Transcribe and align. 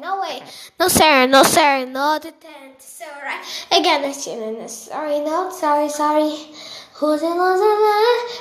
No 0.00 0.20
way. 0.22 0.40
No, 0.80 0.88
sir, 0.88 1.26
no, 1.26 1.42
sir, 1.42 1.84
no, 1.84 2.18
the 2.18 2.32
tent. 2.32 2.80
Sorry. 2.80 3.34
Again, 3.70 4.04
it's 4.04 4.26
you. 4.26 4.64
Sorry, 4.68 5.20
no, 5.20 5.50
sorry, 5.50 5.90
sorry. 5.90 6.34
Who's 6.94 7.22
in 7.22 7.36
love? 7.36 7.60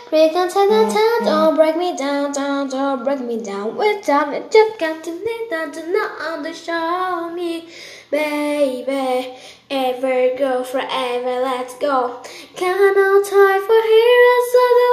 Break 0.10 0.34
on 0.34 0.48
time, 0.48 1.26
don't 1.26 1.56
break 1.58 1.76
me 1.76 1.98
down, 1.98 2.32
down, 2.32 2.70
don't 2.70 3.04
break 3.04 3.20
me 3.20 3.42
down. 3.42 3.76
With 3.76 4.06
time, 4.06 4.32
it 4.32 4.50
just 4.50 4.80
got 4.80 5.04
to 5.04 5.12
need 5.12 5.48
that 5.50 5.74
to 5.74 5.92
not 5.92 6.56
show 6.56 7.30
me, 7.34 7.68
baby. 8.12 9.36
Ever 9.70 10.38
go 10.38 10.64
forever, 10.64 11.42
let's 11.42 11.74
go. 11.80 12.22
Can't 12.56 12.96
no 12.96 13.24
time 13.24 13.62
for 13.68 13.82
heroes, 13.92 14.48
so 14.54 14.93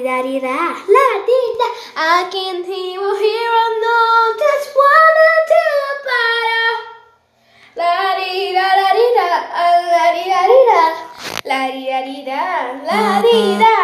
la 0.00 0.22
di 0.22 0.40
da 0.40 0.72
la 0.88 1.08
di 1.26 1.40
da. 1.58 1.68
I 1.94 2.28
can't 2.32 2.64
hear 2.64 3.00
a 3.00 3.12
hero, 3.20 3.64
no, 3.84 3.98
just 4.40 4.72
wanna 4.78 5.30
do 5.52 5.66
better. 6.06 6.72
La 7.76 8.16
di 8.16 8.52
da 8.56 8.68
da 8.78 8.88
di 8.96 9.06
da, 9.16 9.28
la 9.92 10.06
di 10.14 10.24
da 10.32 10.40
di 10.48 10.60
da, 10.70 10.82
la 11.44 11.60
di 11.72 11.82
da 11.84 12.00
di 12.08 12.18
da, 12.24 12.44
la 12.88 13.20
di 13.20 13.36
uh-huh. 13.36 13.58
da. 13.60 13.78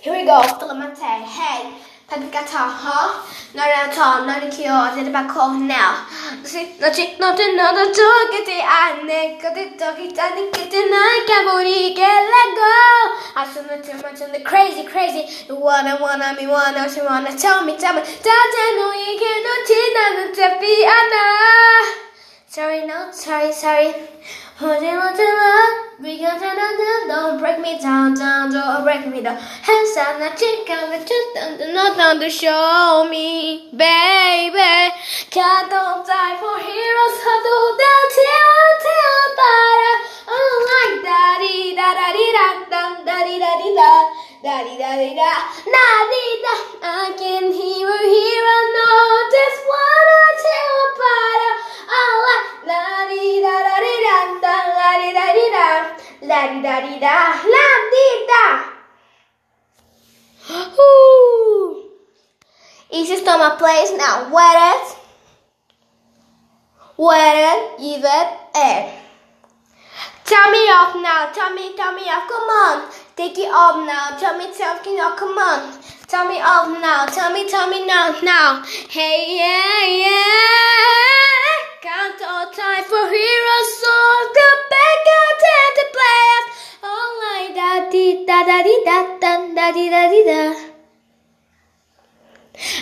Here 0.00 0.12
we 0.12 0.24
go, 0.24 0.38
Filamante. 0.58 1.02
Hey, 1.26 1.74
Papicato, 2.08 2.56
huh? 2.56 3.20
Not 3.52 3.68
at 3.68 3.92
all, 3.98 4.24
not 4.24 4.42
a 4.42 4.48
cure, 4.48 4.96
did 4.96 5.08
about 5.08 5.28
call 5.28 5.52
now. 5.52 6.08
See, 6.42 6.72
no 6.80 6.90
chick, 6.90 7.20
not 7.20 7.38
another 7.38 7.92
talk, 7.92 8.32
get 8.32 8.48
it, 8.48 8.64
I 8.64 9.04
nick, 9.04 9.42
got 9.42 9.52
dog, 9.52 10.00
it, 10.00 10.16
I 10.16 10.32
think 10.32 10.56
it, 10.56 10.72
and 10.72 10.88
I 10.88 11.20
can't 11.28 11.44
get 11.92 12.08
let 12.32 12.56
go. 12.56 12.72
I 13.36 13.44
should 13.44 13.68
not 13.68 13.84
too 13.84 14.00
much 14.00 14.22
on 14.24 14.32
the 14.32 14.40
crazy, 14.40 14.88
crazy. 14.88 15.28
You 15.52 15.60
wanna, 15.60 15.98
wanna, 16.00 16.32
me, 16.32 16.46
wanna, 16.46 16.88
she 16.88 17.02
wanna 17.02 17.36
tell 17.36 17.62
me, 17.62 17.76
tell 17.76 17.92
me, 17.92 18.00
that 18.00 18.52
I 18.56 18.68
know 18.80 18.88
you 18.96 19.12
cannot 19.20 19.68
cheat, 19.68 19.92
I'm 20.00 20.16
not 20.16 20.32
Anna. 20.96 21.24
Sorry, 22.48 22.86
no, 22.86 23.12
sorry, 23.12 23.52
sorry. 23.52 23.92
Holding 26.28 26.44
on 26.44 26.56
to 26.56 26.60
love, 26.60 26.76
don't 26.78 27.08
don't 27.08 27.40
break 27.40 27.58
me 27.58 27.80
down, 27.80 28.12
down, 28.12 28.52
don't 28.52 28.84
break 28.84 29.06
me 29.08 29.22
down. 29.22 29.38
Hands 29.38 29.96
on 29.96 30.20
the 30.20 30.28
chick, 30.36 30.68
on 30.68 30.90
the 30.92 31.00
just 31.00 31.28
down, 31.34 31.72
not 31.72 31.96
down 31.96 32.20
to 32.20 32.28
show 32.28 33.08
me, 33.08 33.70
baby. 33.72 34.92
Can't 35.32 35.70
don't 35.72 36.04
die 36.04 36.36
for 36.36 36.58
heroes, 36.60 37.16
I 37.24 37.34
do 37.48 37.58
that 37.80 38.04
till, 38.12 38.68
till, 38.84 39.24
but 39.40 39.96
oh 40.28 40.56
like 40.68 41.00
da 41.08 41.40
di 41.40 41.72
da 41.72 41.96
da 41.96 42.12
di 42.12 42.26
da 42.36 42.46
da 42.68 42.82
da 43.08 43.18
di 43.24 43.38
da 43.40 43.52
di 43.56 43.70
da. 43.72 43.92
Da 44.38 44.62
di 44.62 44.76
da 44.78 44.94
di 45.00 45.16
da, 45.16 45.32
da 45.66 45.88
di 46.12 46.24
da. 46.44 46.54
I 46.80 47.10
can 47.18 47.50
hear 47.50 47.88
a 47.88 48.02
da 55.68 55.96
la 56.22 56.40
di 56.52 56.62
da 56.62 56.80
di 56.80 56.98
da, 56.98 57.16
la 57.54 57.66
di 57.92 58.06
da. 58.30 58.44
Ooh. 60.80 61.90
Easy 62.90 63.16
stomach 63.16 63.58
place 63.58 63.92
now. 63.96 64.32
Wet 64.32 64.56
it. 64.72 64.96
Wet 66.96 67.36
it, 67.50 67.80
even 67.80 68.26
air. 68.56 68.98
Tell 70.24 70.50
me 70.50 70.58
off 70.68 70.94
now, 70.96 71.32
me, 71.54 71.76
tell 71.76 71.94
off, 71.94 72.26
come 72.28 72.48
on. 72.48 72.90
Take 73.16 73.38
it 73.38 73.50
off 73.52 73.76
now, 73.86 74.18
tell 74.18 74.36
me, 74.36 74.46
tell 74.56 74.76
now, 74.96 75.16
come 75.16 75.38
on. 75.38 75.72
Tell 76.06 76.28
me 76.28 76.40
off 76.40 76.68
now, 76.82 77.06
tell 77.06 77.32
me, 77.32 77.48
tell 77.48 77.68
me 77.70 77.86
now, 77.86 78.14
now. 78.22 78.62
Hey, 78.90 79.36
yeah, 79.36 79.86
yeah. 79.86 80.67
Da 88.48 88.62
di 88.64 88.76
da 88.88 88.98
da 89.20 89.32
da 89.56 89.66
di 89.76 89.84
da 89.92 90.02
di 90.08 90.20
da. 90.24 90.40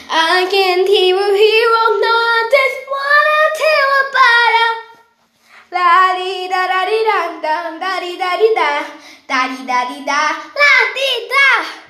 I 0.08 0.46
can't 0.48 0.86
hear 0.86 1.16
a 1.18 1.26
hero, 1.42 1.82
no, 2.02 2.12
I 2.34 2.38
just 2.54 2.80
wanna 2.94 3.40
tell 3.62 3.90
about 4.02 4.54
it. 4.66 4.76
La 5.74 5.90
di 6.18 6.46
da 6.52 6.62
da 6.72 6.80
di 6.90 6.98
da 7.08 7.18
da 7.44 7.56
da 7.82 7.92
di 8.04 8.12
da 8.22 8.30
di 8.42 8.48
da 8.58 8.70
da 9.30 9.40
di 9.50 9.60
da 9.66 9.80
di 9.90 9.98
da 10.06 10.22
la 10.60 10.72
di 10.96 11.10
da 11.32 11.85